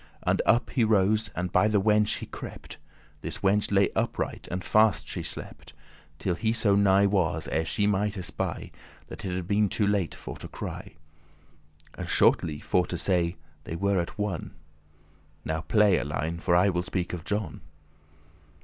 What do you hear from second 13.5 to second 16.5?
they were at one. Now play, Alein,